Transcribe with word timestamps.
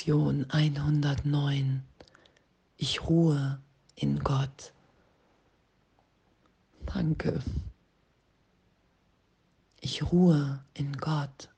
Lektion 0.00 0.46
109. 0.48 1.82
Ich 2.78 3.02
ruhe 3.02 3.60
in 3.96 4.18
Gott. 4.20 4.72
Danke. 6.86 7.42
Ich 9.78 10.02
ruhe 10.10 10.64
in 10.72 10.94
Gott. 10.94 11.50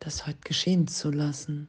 Das 0.00 0.26
heute 0.26 0.40
geschehen 0.40 0.88
zu 0.88 1.12
lassen. 1.12 1.68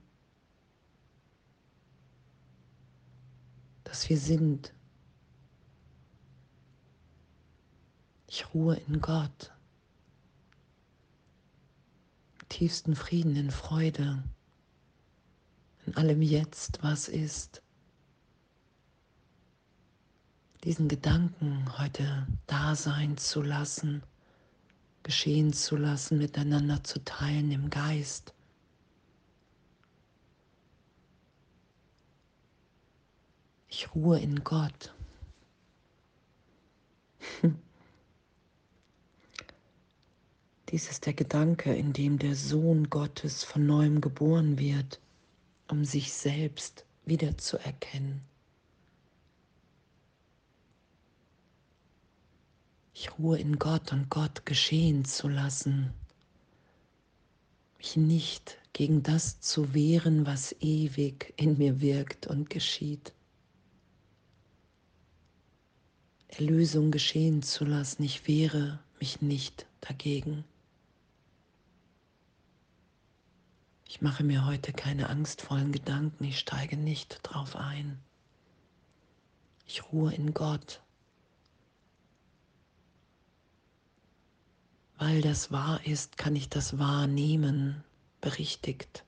Dass 3.84 4.09
wir 4.09 4.18
sind. 4.18 4.73
Ich 8.25 8.52
ruhe 8.52 8.77
in 8.88 9.00
Gott 9.00 9.52
tiefsten 12.55 12.95
Frieden, 12.95 13.36
in 13.36 13.52
Freude, 13.52 14.23
in 15.85 15.95
allem 15.95 16.21
Jetzt, 16.21 16.80
was 16.81 17.07
ist. 17.07 17.62
Diesen 20.63 20.88
Gedanken 20.88 21.77
heute 21.77 22.27
da 22.48 22.75
sein 22.75 23.17
zu 23.17 23.41
lassen, 23.44 24.02
geschehen 25.03 25.53
zu 25.53 25.75
lassen, 25.75 26.17
miteinander 26.17 26.84
zu 26.84 27.03
teilen 27.03 27.52
im 27.52 27.70
Geist. 27.70 28.34
Ich 33.67 33.94
ruhe 33.94 34.20
in 34.20 34.44
Gott. 34.44 34.95
Dies 40.70 40.89
ist 40.89 41.05
der 41.05 41.13
Gedanke, 41.13 41.75
in 41.75 41.94
dem 41.94 42.17
der 42.17 42.36
Sohn 42.36 42.89
Gottes 42.89 43.44
von 43.44 43.67
neuem 43.67 44.02
geboren 44.02 44.58
wird, 44.58 44.99
um 45.67 45.85
sich 45.85 46.13
selbst 46.13 46.85
wiederzuerkennen. 47.05 48.21
Ich 52.94 53.19
ruhe 53.19 53.38
in 53.38 53.59
Gott 53.59 53.91
und 53.91 54.09
Gott 54.09 54.45
geschehen 54.45 55.03
zu 55.05 55.27
lassen, 55.27 55.94
mich 57.77 57.97
nicht 57.97 58.57
gegen 58.73 59.03
das 59.03 59.41
zu 59.41 59.73
wehren, 59.73 60.25
was 60.25 60.55
ewig 60.59 61.33
in 61.38 61.57
mir 61.57 61.81
wirkt 61.81 62.25
und 62.25 62.50
geschieht. 62.50 63.13
Erlösung 66.29 66.91
geschehen 66.91 67.44
zu 67.44 67.63
lassen, 67.63 68.03
ich 68.03 68.27
wehre 68.27 68.79
mich 69.00 69.22
nicht 69.22 69.66
dagegen. 69.81 70.44
Ich 73.88 74.02
mache 74.02 74.23
mir 74.23 74.45
heute 74.45 74.73
keine 74.73 75.09
angstvollen 75.09 75.72
Gedanken, 75.72 76.23
ich 76.23 76.39
steige 76.39 76.75
nicht 76.75 77.19
drauf 77.23 77.55
ein. 77.55 78.00
Ich 79.67 79.91
ruhe 79.91 80.14
in 80.14 80.33
Gott, 80.33 80.81
weil 84.97 85.22
das 85.22 85.52
wahr 85.52 85.86
ist, 85.86 86.17
kann 86.17 86.36
ich 86.36 86.50
das 86.50 86.78
wahrnehmen, 86.78 87.83
berichtigt. 88.22 89.03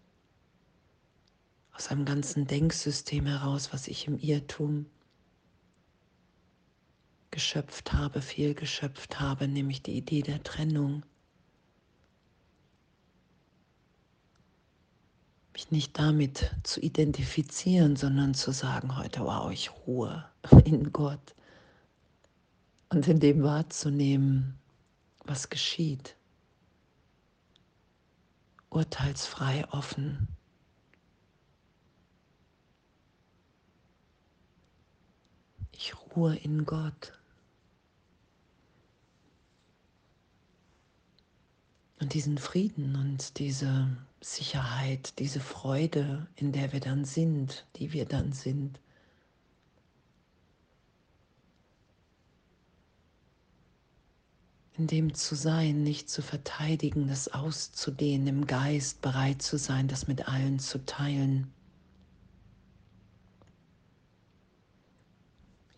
Aus 1.74 1.90
einem 1.90 2.06
ganzen 2.06 2.48
Denksystem 2.48 3.26
heraus, 3.26 3.72
was 3.72 3.88
ich 3.88 4.08
im 4.08 4.18
Irrtum 4.18 4.88
geschöpft 7.32 7.94
habe, 7.94 8.22
fehlgeschöpft 8.22 9.20
habe, 9.20 9.48
nämlich 9.48 9.84
die 9.84 9.96
Idee 9.98 10.24
der 10.24 10.42
Trennung. 10.44 11.04
Mich 15.58 15.72
nicht 15.72 15.98
damit 15.98 16.52
zu 16.62 16.80
identifizieren, 16.80 17.96
sondern 17.96 18.36
zu 18.36 18.52
sagen 18.52 18.96
heute, 18.96 19.22
wow, 19.22 19.52
ich 19.52 19.72
ruhe 19.88 20.24
in 20.66 20.94
Gott 20.94 21.34
und 22.90 23.08
in 23.08 23.20
dem 23.20 23.42
wahrzunehmen, 23.42 24.60
was 25.24 25.50
geschieht. 25.50 26.16
Urteilsfrei, 28.70 29.68
offen. 29.72 30.28
Ich 35.72 35.96
ruhe 36.16 36.36
in 36.36 36.68
Gott. 36.68 37.14
Und 42.00 42.14
diesen 42.14 42.38
Frieden 42.38 42.96
und 42.96 43.40
diese 43.40 43.98
Sicherheit, 44.22 45.20
diese 45.20 45.40
Freude, 45.40 46.28
in 46.36 46.52
der 46.52 46.74
wir 46.74 46.80
dann 46.80 47.06
sind, 47.06 47.66
die 47.76 47.94
wir 47.94 48.06
dann 48.06 48.34
sind. 48.34 48.80
In 54.74 54.88
dem 54.88 55.14
zu 55.16 55.36
sein, 55.36 55.84
nicht 55.84 56.10
zu 56.10 56.22
verteidigen, 56.22 57.08
das 57.08 57.30
auszudehnen, 57.30 58.28
im 58.28 58.48
Geist 58.48 59.02
bereit 59.02 59.42
zu 59.42 59.58
sein, 59.58 59.88
das 59.88 60.08
mit 60.08 60.28
allen 60.28 60.60
zu 60.60 60.86
teilen. 60.86 61.52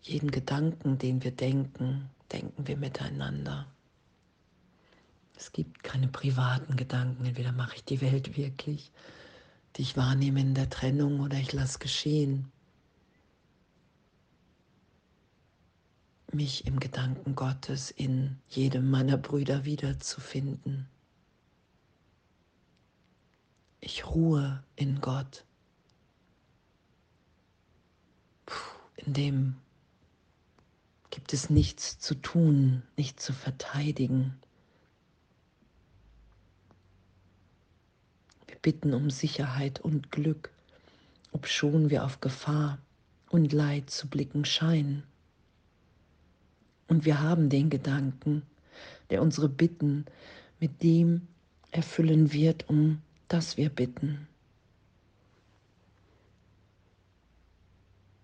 Jeden 0.02 0.30
Gedanken, 0.30 0.98
den 0.98 1.22
wir 1.22 1.30
denken, 1.30 2.10
denken 2.32 2.66
wir 2.66 2.76
miteinander. 2.76 3.66
Es 5.40 5.52
gibt 5.52 5.82
keine 5.82 6.06
privaten 6.06 6.76
Gedanken. 6.76 7.24
Entweder 7.24 7.52
mache 7.52 7.76
ich 7.76 7.84
die 7.84 8.02
Welt 8.02 8.36
wirklich, 8.36 8.92
die 9.74 9.82
ich 9.82 9.96
wahrnehme 9.96 10.38
in 10.42 10.54
der 10.54 10.68
Trennung, 10.68 11.20
oder 11.20 11.38
ich 11.38 11.54
lasse 11.54 11.78
geschehen. 11.78 12.52
Mich 16.30 16.66
im 16.66 16.78
Gedanken 16.78 17.34
Gottes 17.34 17.90
in 17.90 18.36
jedem 18.50 18.90
meiner 18.90 19.16
Brüder 19.16 19.64
wiederzufinden. 19.64 20.86
Ich 23.80 24.06
ruhe 24.06 24.62
in 24.76 25.00
Gott. 25.00 25.46
in 28.96 29.14
dem 29.14 29.56
gibt 31.08 31.32
es 31.32 31.48
nichts 31.48 31.98
zu 31.98 32.14
tun, 32.14 32.82
nichts 32.98 33.24
zu 33.24 33.32
verteidigen. 33.32 34.38
Bitten 38.62 38.94
um 38.94 39.10
Sicherheit 39.10 39.80
und 39.80 40.10
Glück, 40.10 40.50
obschon 41.32 41.90
wir 41.90 42.04
auf 42.04 42.20
Gefahr 42.20 42.78
und 43.30 43.52
Leid 43.52 43.90
zu 43.90 44.08
blicken 44.08 44.44
scheinen. 44.44 45.04
Und 46.88 47.04
wir 47.04 47.20
haben 47.20 47.48
den 47.48 47.70
Gedanken, 47.70 48.42
der 49.10 49.22
unsere 49.22 49.48
Bitten 49.48 50.06
mit 50.58 50.82
dem 50.82 51.28
erfüllen 51.70 52.32
wird, 52.32 52.68
um 52.68 53.00
das 53.28 53.56
wir 53.56 53.70
bitten. 53.70 54.26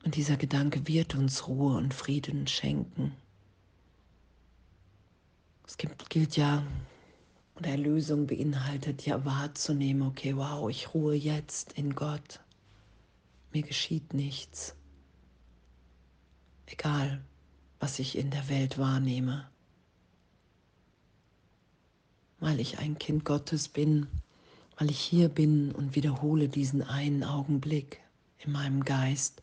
Und 0.05 0.17
dieser 0.17 0.37
Gedanke 0.37 0.87
wird 0.87 1.15
uns 1.15 1.49
Ruhe 1.49 1.77
und 1.77 1.95
Frieden 1.95 2.47
schenken. 2.47 3.13
Es 5.67 5.77
gibt, 5.77 6.09
gilt 6.11 6.37
ja 6.37 6.63
und 7.57 7.67
Erlösung 7.67 8.27
beinhaltet 8.27 9.07
ja 9.07 9.25
wahrzunehmen, 9.25 10.03
okay, 10.03 10.37
wow, 10.37 10.69
ich 10.69 10.93
ruhe 10.93 11.15
jetzt 11.15 11.73
in 11.73 11.95
Gott. 11.95 12.41
Mir 13.51 13.63
geschieht 13.63 14.13
nichts. 14.13 14.77
Egal, 16.67 17.25
was 17.81 17.99
ich 17.99 18.19
in 18.19 18.31
der 18.31 18.49
Welt 18.51 18.77
wahrnehme. 18.77 19.49
Weil 22.41 22.61
ich 22.61 22.79
ein 22.79 22.99
Kind 22.99 23.25
Gottes 23.25 23.69
bin, 23.69 24.07
weil 24.77 24.91
ich 24.91 25.01
hier 25.01 25.31
bin 25.31 25.73
und 25.73 25.97
wiederhole 25.97 26.51
diesen 26.51 26.83
einen 26.83 27.25
Augenblick 27.25 28.03
in 28.39 28.53
meinem 28.53 28.85
Geist. 28.85 29.43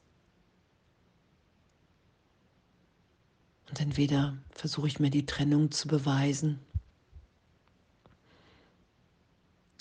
Und 3.69 3.81
entweder 3.81 4.37
versuche 4.51 4.87
ich 4.87 4.99
mir 4.99 5.09
die 5.09 5.25
Trennung 5.25 5.71
zu 5.71 5.87
beweisen 5.87 6.59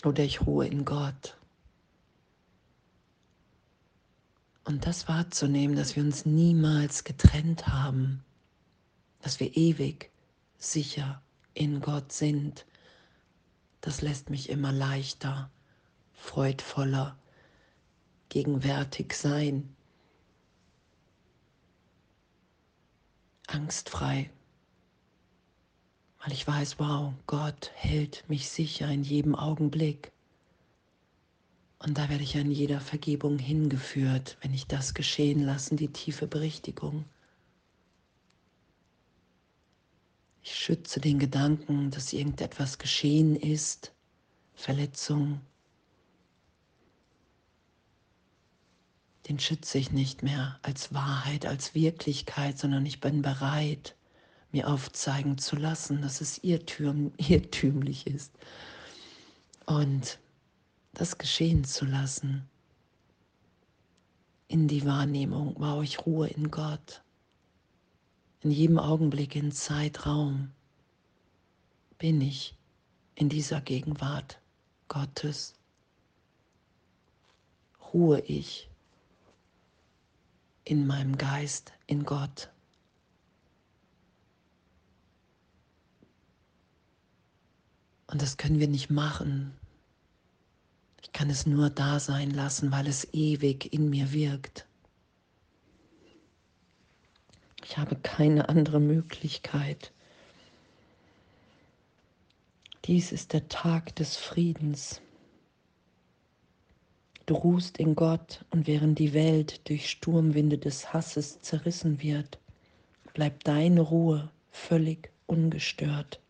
oder 0.05 0.23
ich 0.25 0.43
ruhe 0.43 0.67
in 0.67 0.85
Gott. 0.85 1.37
Und 4.65 4.87
das 4.87 5.09
wahrzunehmen, 5.09 5.77
dass 5.77 5.97
wir 5.97 6.03
uns 6.03 6.25
niemals 6.25 7.05
getrennt 7.05 7.67
haben, 7.67 8.25
dass 9.21 9.41
wir 9.41 9.57
ewig 9.57 10.11
sicher 10.59 11.21
in 11.55 11.81
Gott 11.81 12.13
sind, 12.13 12.65
das 13.81 14.01
lässt 14.01 14.31
mich 14.31 14.49
immer 14.49 14.71
leichter, 14.71 15.51
freudvoller, 16.15 17.19
gegenwärtig 18.29 19.15
sein, 19.15 19.75
angstfrei 23.49 24.31
weil 26.23 26.33
ich 26.33 26.47
weiß, 26.47 26.79
wow, 26.79 27.13
Gott 27.27 27.73
hält 27.75 28.25
mich 28.29 28.49
sicher 28.49 28.89
in 28.89 29.03
jedem 29.03 29.35
Augenblick. 29.35 30.13
Und 31.81 31.99
da 31.99 32.09
werde 32.09 32.23
ich 32.23 32.37
an 32.37 32.51
jeder 32.51 32.81
Vergebung 32.81 33.41
hingeführt, 33.41 34.39
wenn 34.41 34.55
ich 34.55 34.67
das 34.67 34.95
geschehen 34.95 35.45
lasse, 35.45 35.75
die 35.75 35.89
tiefe 35.89 36.29
Berichtigung. 36.29 37.05
Ich 40.45 40.55
schütze 40.55 41.01
den 41.01 41.19
Gedanken, 41.19 41.91
dass 41.91 42.13
irgendetwas 42.13 42.79
geschehen 42.79 43.35
ist, 43.35 43.93
Verletzung. 44.55 45.41
Den 49.29 49.41
schütze 49.41 49.79
ich 49.79 49.91
nicht 49.91 50.23
mehr 50.23 50.59
als 50.63 50.95
Wahrheit, 50.95 51.47
als 51.47 51.75
Wirklichkeit, 51.75 52.59
sondern 52.59 52.87
ich 52.87 53.01
bin 53.01 53.23
bereit, 53.23 53.97
mir 54.53 54.69
aufzeigen 54.69 55.39
zu 55.39 55.57
lassen, 55.57 56.03
dass 56.03 56.21
es 56.21 56.39
irrtüm, 56.45 57.13
irrtümlich 57.17 58.07
ist 58.07 58.33
und 59.67 60.19
das 60.93 61.19
geschehen 61.19 61.65
zu 61.65 61.85
lassen. 61.87 62.49
In 64.49 64.69
die 64.69 64.85
Wahrnehmung 64.85 65.55
baue 65.55 65.85
ich 65.85 66.05
Ruhe 66.05 66.29
in 66.29 66.51
Gott. 66.51 67.03
In 68.41 68.51
jedem 68.51 68.79
Augenblick, 68.79 69.35
in 69.35 69.53
Zeitraum 69.53 70.51
bin 71.97 72.21
ich 72.21 72.55
in 73.15 73.31
dieser 73.31 73.61
Gegenwart 73.63 74.41
Gottes. 74.89 75.55
Ruhe 77.95 78.21
ich 78.21 78.69
in 80.65 80.87
meinem 80.87 81.17
Geist, 81.17 81.73
in 81.87 82.05
Gott. 82.05 82.52
Und 88.13 88.21
das 88.21 88.37
können 88.37 88.61
wir 88.61 88.69
nicht 88.69 88.91
machen. 88.91 89.55
Ich 91.01 91.13
kann 91.13 91.31
es 91.31 91.47
nur 91.47 91.71
da 91.71 91.99
sein 91.99 92.31
lassen, 92.31 92.71
weil 92.71 92.87
es 92.87 93.09
ewig 93.15 93.73
in 93.73 93.89
mir 93.89 94.13
wirkt. 94.13 94.67
Ich 97.65 97.79
habe 97.79 97.97
keine 97.97 98.51
andere 98.51 98.81
Möglichkeit. 98.81 99.93
Dies 102.85 103.13
ist 103.13 103.33
der 103.33 103.49
Tag 103.49 103.97
des 103.97 104.19
Friedens. 104.19 105.01
Du 107.25 107.33
ruhst 107.33 107.79
in 107.79 107.95
Gott 107.95 108.45
und 108.51 108.67
während 108.67 108.99
die 108.99 109.15
Welt 109.15 109.67
durch 109.71 109.89
Sturmwinde 109.89 110.59
des 110.59 110.93
Hasses 110.93 111.41
zerrissen 111.41 112.03
wird, 112.03 112.39
bleibt 113.15 113.49
deine 113.49 113.81
Ruhe 113.81 114.31
völlig 114.51 115.11
ungestört 115.27 116.22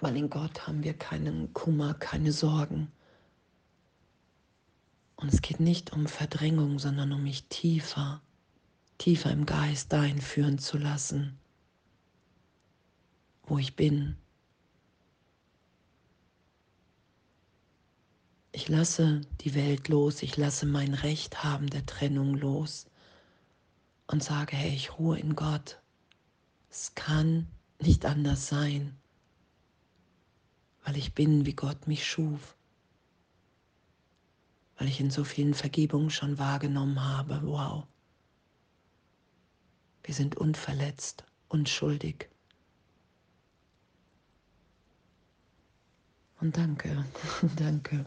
weil 0.00 0.16
in 0.16 0.30
Gott 0.30 0.66
haben 0.66 0.82
wir 0.82 0.94
keinen 0.94 1.52
Kummer, 1.52 1.94
keine 1.94 2.32
Sorgen. 2.32 2.90
Und 5.16 5.32
es 5.32 5.42
geht 5.42 5.60
nicht 5.60 5.92
um 5.92 6.06
Verdrängung, 6.06 6.78
sondern 6.78 7.12
um 7.12 7.22
mich 7.22 7.44
tiefer, 7.48 8.22
tiefer 8.96 9.30
im 9.30 9.44
Geist 9.44 9.92
dahin 9.92 10.20
führen 10.20 10.58
zu 10.58 10.78
lassen, 10.78 11.38
wo 13.42 13.58
ich 13.58 13.76
bin. 13.76 14.16
Ich 18.52 18.68
lasse 18.68 19.20
die 19.42 19.54
Welt 19.54 19.88
los, 19.88 20.22
ich 20.22 20.36
lasse 20.36 20.66
mein 20.66 20.94
Recht 20.94 21.44
haben 21.44 21.68
der 21.68 21.84
Trennung 21.84 22.34
los 22.34 22.86
und 24.06 24.24
sage, 24.24 24.56
hey, 24.56 24.74
ich 24.74 24.98
ruhe 24.98 25.18
in 25.18 25.36
Gott. 25.36 25.80
Es 26.70 26.94
kann 26.94 27.46
nicht 27.78 28.06
anders 28.06 28.48
sein 28.48 28.99
weil 30.84 30.96
ich 30.96 31.14
bin, 31.14 31.46
wie 31.46 31.54
Gott 31.54 31.86
mich 31.86 32.06
schuf, 32.06 32.56
weil 34.76 34.88
ich 34.88 35.00
in 35.00 35.10
so 35.10 35.24
vielen 35.24 35.54
Vergebungen 35.54 36.10
schon 36.10 36.38
wahrgenommen 36.38 37.02
habe, 37.04 37.40
wow, 37.44 37.84
wir 40.02 40.14
sind 40.14 40.36
unverletzt, 40.36 41.24
unschuldig. 41.48 42.28
Und 46.40 46.56
danke, 46.56 47.04
danke. 47.56 48.06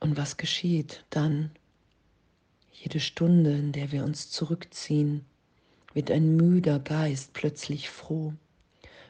Und 0.00 0.16
was 0.16 0.36
geschieht 0.36 1.04
dann? 1.10 1.50
Jede 2.72 3.00
Stunde, 3.00 3.56
in 3.56 3.72
der 3.72 3.92
wir 3.92 4.04
uns 4.04 4.30
zurückziehen, 4.30 5.24
wird 5.92 6.10
ein 6.10 6.36
müder 6.36 6.78
Geist 6.78 7.32
plötzlich 7.34 7.88
froh 7.88 8.34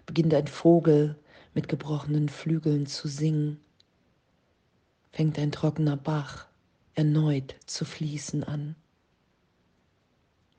beginnt 0.07 0.35
ein 0.35 0.47
Vogel 0.47 1.17
mit 1.55 1.69
gebrochenen 1.69 2.29
Flügeln 2.29 2.87
zu 2.87 3.09
singen, 3.09 3.61
fängt 5.13 5.39
ein 5.39 5.53
trockener 5.53 5.97
Bach 5.97 6.47
erneut 6.95 7.57
zu 7.67 7.85
fließen 7.85 8.45
an. 8.45 8.77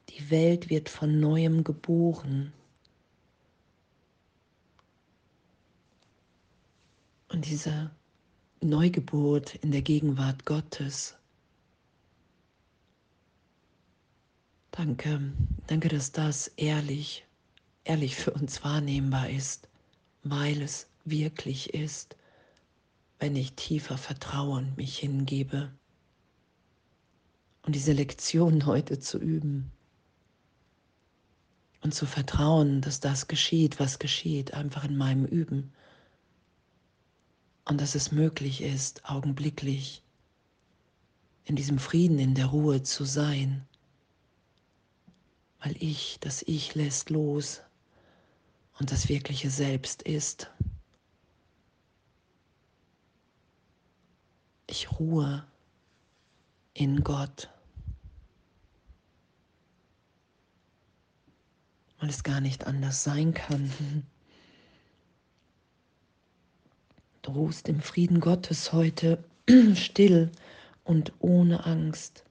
Die 0.10 0.30
Welt 0.30 0.70
wird 0.70 0.90
von 0.90 1.20
neuem 1.20 1.64
geboren. 1.64 2.54
Und 7.30 7.46
diese 7.46 7.92
Neugeburt 8.62 9.56
in 9.56 9.72
der 9.72 9.82
Gegenwart 9.82 10.46
Gottes. 10.46 11.16
Danke, 14.72 15.34
danke, 15.68 15.90
dass 15.90 16.12
das 16.12 16.48
ehrlich 16.56 17.25
ehrlich 17.86 18.16
für 18.16 18.32
uns 18.32 18.64
wahrnehmbar 18.64 19.30
ist, 19.30 19.70
weil 20.24 20.62
es 20.62 20.88
wirklich 21.06 21.74
ist, 21.74 22.18
wenn 23.20 23.36
ich 23.36 23.54
tiefer 23.54 23.98
vertraue 23.98 24.58
und 24.58 24.76
mich 24.76 24.98
hingebe. 24.98 25.72
Und 27.62 27.74
diese 27.74 27.94
Lektion 27.94 28.66
heute 28.66 29.00
zu 29.00 29.18
üben 29.18 29.72
und 31.82 31.94
zu 31.94 32.06
vertrauen, 32.06 32.82
dass 32.82 33.00
das 33.00 33.28
geschieht, 33.28 33.80
was 33.80 34.00
geschieht, 34.00 34.54
einfach 34.54 34.84
in 34.84 34.98
meinem 34.98 35.26
Üben. 35.26 35.72
Und 37.66 37.80
dass 37.82 37.96
es 37.96 38.12
möglich 38.12 38.62
ist, 38.62 39.06
augenblicklich 39.06 40.04
in 41.46 41.56
diesem 41.56 41.80
Frieden, 41.80 42.20
in 42.20 42.34
der 42.34 42.48
Ruhe 42.48 42.82
zu 42.84 43.06
sein, 43.06 43.68
weil 45.60 45.76
ich, 45.80 46.18
das 46.20 46.44
Ich 46.44 46.76
lässt 46.76 47.10
los, 47.10 47.62
und 48.80 48.92
das 48.92 49.10
wirkliche 49.10 49.50
Selbst 49.50 50.02
ist. 50.02 50.52
Ich 54.68 54.92
ruhe 55.00 55.46
in 56.74 57.04
Gott, 57.04 57.50
weil 62.00 62.10
es 62.10 62.24
gar 62.24 62.42
nicht 62.42 62.68
anders 62.68 63.04
sein 63.04 63.34
kann. 63.34 63.72
Du 67.22 67.32
ruhst 67.32 67.70
im 67.70 67.80
Frieden 67.80 68.20
Gottes 68.20 68.74
heute 68.74 69.24
still 69.76 70.32
und 70.84 71.14
ohne 71.20 71.66
Angst. 71.66 72.25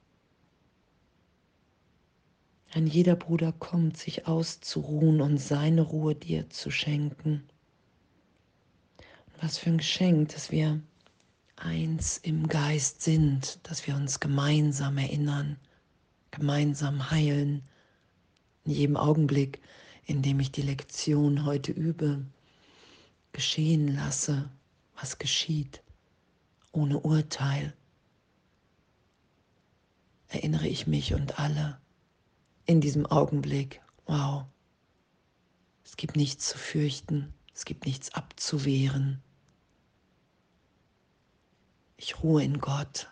Ein 2.74 2.88
jeder 2.88 3.14
Bruder 3.14 3.52
kommt, 3.52 3.96
sich 3.98 4.26
auszuruhen 4.26 5.20
und 5.20 5.38
seine 5.38 5.82
Ruhe 5.82 6.16
dir 6.16 6.50
zu 6.50 6.72
schenken. 6.72 7.44
Was 9.40 9.58
für 9.58 9.70
ein 9.70 9.78
Geschenk, 9.78 10.30
dass 10.30 10.50
wir 10.50 10.82
eins 11.54 12.18
im 12.18 12.48
Geist 12.48 13.00
sind, 13.00 13.60
dass 13.62 13.86
wir 13.86 13.94
uns 13.94 14.18
gemeinsam 14.18 14.98
erinnern, 14.98 15.56
gemeinsam 16.32 17.12
heilen, 17.12 17.62
in 18.64 18.72
jedem 18.72 18.96
Augenblick, 18.96 19.60
in 20.04 20.22
dem 20.22 20.40
ich 20.40 20.50
die 20.50 20.62
Lektion 20.62 21.44
heute 21.44 21.70
übe, 21.70 22.24
geschehen 23.30 23.94
lasse, 23.94 24.50
was 24.96 25.18
geschieht, 25.18 25.80
ohne 26.72 26.98
Urteil, 26.98 27.72
erinnere 30.26 30.66
ich 30.66 30.88
mich 30.88 31.14
und 31.14 31.38
alle 31.38 31.78
in 32.66 32.80
diesem 32.80 33.06
Augenblick, 33.06 33.80
wow, 34.06 34.44
es 35.84 35.96
gibt 35.96 36.16
nichts 36.16 36.48
zu 36.48 36.58
fürchten, 36.58 37.32
es 37.54 37.64
gibt 37.64 37.86
nichts 37.86 38.12
abzuwehren. 38.14 39.22
Ich 41.96 42.22
ruhe 42.22 42.42
in 42.42 42.58
Gott. 42.58 43.08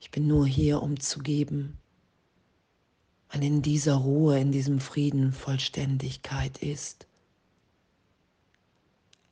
Ich 0.00 0.10
bin 0.10 0.26
nur 0.26 0.46
hier, 0.46 0.82
um 0.82 0.98
zu 0.98 1.20
geben, 1.20 1.78
weil 3.30 3.44
in 3.44 3.62
dieser 3.62 3.94
Ruhe, 3.94 4.38
in 4.40 4.50
diesem 4.50 4.80
Frieden 4.80 5.32
Vollständigkeit 5.32 6.58
ist. 6.58 7.06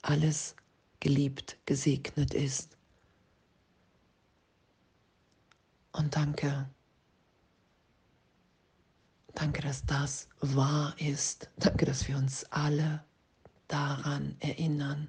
Alles 0.03 0.55
geliebt, 1.01 1.59
gesegnet 1.67 2.33
ist. 2.33 2.77
Und 5.93 6.15
danke 6.15 6.71
Danke, 9.35 9.63
dass 9.63 9.85
das 9.87 10.29
wahr 10.41 10.95
ist. 10.99 11.49
Danke, 11.57 11.87
dass 11.87 12.09
wir 12.09 12.17
uns 12.17 12.45
alle 12.51 13.05
daran 13.69 14.37
erinnern, 14.41 15.09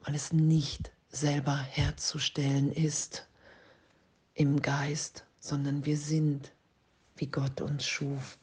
weil 0.00 0.14
es 0.14 0.32
nicht 0.32 0.92
selber 1.08 1.56
herzustellen 1.56 2.72
ist 2.72 3.26
im 4.34 4.60
Geist, 4.62 5.24
sondern 5.40 5.84
wir 5.84 5.96
sind, 5.96 6.52
wie 7.16 7.26
Gott 7.26 7.60
uns 7.60 7.86
schuf. 7.86 8.38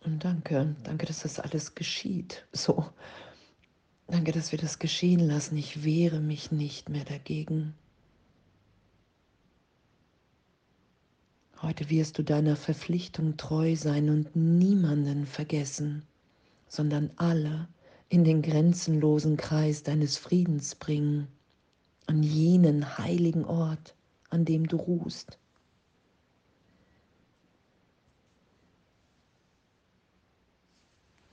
Und 0.00 0.24
danke, 0.24 0.74
danke, 0.84 1.06
dass 1.06 1.20
das 1.20 1.38
alles 1.38 1.74
geschieht. 1.74 2.46
So, 2.52 2.90
danke, 4.08 4.32
dass 4.32 4.52
wir 4.52 4.58
das 4.58 4.78
geschehen 4.78 5.20
lassen. 5.20 5.56
Ich 5.56 5.84
wehre 5.84 6.20
mich 6.20 6.50
nicht 6.50 6.88
mehr 6.88 7.04
dagegen. 7.04 7.74
Heute 11.60 11.90
wirst 11.90 12.18
du 12.18 12.22
deiner 12.24 12.56
Verpflichtung 12.56 13.36
treu 13.36 13.74
sein 13.76 14.10
und 14.10 14.36
niemanden 14.36 15.26
vergessen, 15.26 16.04
sondern 16.68 17.10
alle 17.16 17.68
in 18.08 18.24
den 18.24 18.42
grenzenlosen 18.42 19.36
Kreis 19.36 19.82
deines 19.82 20.16
Friedens 20.16 20.74
bringen, 20.74 21.28
an 22.06 22.22
jenen 22.22 22.96
heiligen 22.98 23.44
Ort, 23.44 23.94
an 24.30 24.44
dem 24.44 24.66
du 24.66 24.76
ruhst. 24.76 25.38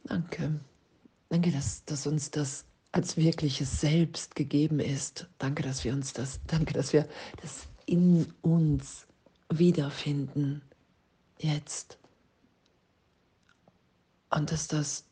Danke. 0.06 0.60
Danke, 1.30 1.52
dass, 1.52 1.84
dass 1.86 2.08
uns 2.08 2.32
das 2.32 2.66
als 2.92 3.18
wirkliches 3.18 3.82
Selbst 3.82 4.36
gegeben 4.36 4.80
ist. 4.80 5.28
Danke, 5.38 5.64
dass 5.64 5.84
wir 5.84 5.94
uns 5.94 6.14
das, 6.14 6.40
danke, 6.48 6.74
dass 6.74 6.94
wir 6.94 7.08
das 7.42 7.68
in 7.86 8.34
uns 8.42 9.06
wiederfinden, 9.50 10.62
jetzt. 11.40 11.98
Und 14.30 14.52
dass 14.52 14.68
das, 14.68 15.06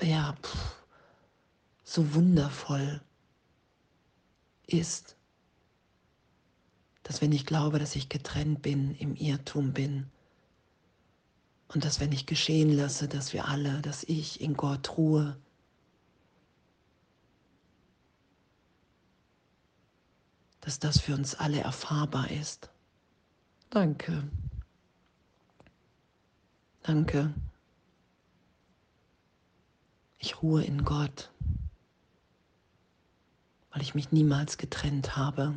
ja, 0.00 0.34
pff, 0.42 0.76
so 1.84 2.14
wundervoll 2.14 3.00
ist, 4.66 5.16
dass 7.02 7.22
wenn 7.22 7.32
ich 7.32 7.46
glaube, 7.46 7.78
dass 7.78 7.96
ich 7.96 8.08
getrennt 8.08 8.60
bin, 8.60 8.94
im 8.96 9.16
Irrtum 9.16 9.72
bin, 9.72 10.10
und 11.68 11.84
dass 11.84 12.00
wenn 12.00 12.12
ich 12.12 12.26
geschehen 12.26 12.74
lasse, 12.74 13.08
dass 13.08 13.32
wir 13.32 13.46
alle, 13.46 13.82
dass 13.82 14.02
ich 14.04 14.40
in 14.40 14.54
Gott 14.54 14.96
ruhe, 14.96 15.36
dass 20.60 20.78
das 20.78 21.00
für 21.00 21.14
uns 21.14 21.34
alle 21.34 21.60
erfahrbar 21.60 22.30
ist. 22.30 22.70
Danke. 23.70 24.28
Danke. 26.82 27.34
Ich 30.18 30.42
ruhe 30.42 30.64
in 30.64 30.84
Gott, 30.84 31.30
weil 33.70 33.82
ich 33.82 33.94
mich 33.94 34.10
niemals 34.10 34.56
getrennt 34.56 35.16
habe, 35.16 35.54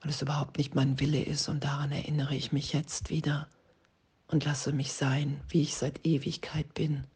weil 0.00 0.10
es 0.10 0.22
überhaupt 0.22 0.56
nicht 0.58 0.74
mein 0.74 1.00
Wille 1.00 1.22
ist 1.22 1.48
und 1.48 1.64
daran 1.64 1.90
erinnere 1.90 2.34
ich 2.36 2.52
mich 2.52 2.72
jetzt 2.72 3.10
wieder 3.10 3.48
und 4.26 4.44
lasse 4.44 4.72
mich 4.72 4.92
sein, 4.92 5.40
wie 5.48 5.62
ich 5.62 5.74
seit 5.74 6.04
Ewigkeit 6.06 6.72
bin. 6.74 7.06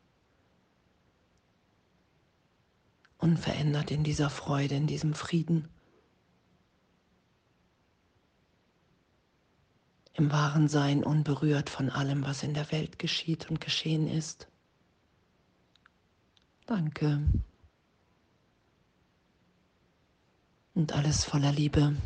Unverändert 3.19 3.91
in 3.91 4.05
dieser 4.05 4.31
Freude, 4.31 4.77
in 4.77 4.87
diesem 4.87 5.15
Frieden. 5.15 5.69
im 10.19 10.33
wahren 10.33 10.69
Sein 10.69 11.05
unberührt 11.05 11.71
von 11.71 11.91
allem, 11.91 12.25
was 12.25 12.43
in 12.43 12.53
der 12.53 12.73
Welt 12.73 12.99
geschieht 12.99 13.49
und 13.49 13.61
geschehen 13.61 14.09
ist. 14.09 14.49
Danke. 16.67 17.23
Und 20.75 20.93
alles 20.93 21.25
voller 21.25 21.53
Liebe. 21.53 21.97